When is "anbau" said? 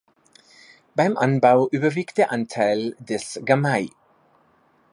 1.15-1.69